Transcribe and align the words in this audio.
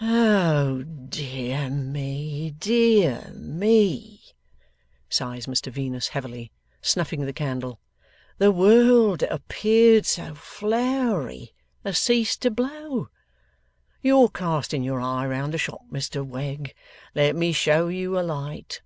'Oh 0.00 0.82
dear 0.82 1.70
me, 1.70 2.50
dear 2.50 3.30
me!' 3.36 4.32
sighs 5.08 5.46
Mr 5.46 5.70
Venus, 5.70 6.08
heavily, 6.08 6.50
snuffing 6.82 7.24
the 7.24 7.32
candle, 7.32 7.78
'the 8.38 8.50
world 8.50 9.20
that 9.20 9.32
appeared 9.32 10.04
so 10.04 10.34
flowery 10.34 11.54
has 11.84 11.98
ceased 11.98 12.42
to 12.42 12.50
blow! 12.50 13.06
You're 14.02 14.30
casting 14.30 14.82
your 14.82 15.00
eye 15.00 15.28
round 15.28 15.54
the 15.54 15.58
shop, 15.58 15.82
Mr 15.92 16.26
Wegg. 16.26 16.74
Let 17.14 17.36
me 17.36 17.52
show 17.52 17.86
you 17.86 18.18
a 18.18 18.22
light. 18.22 18.80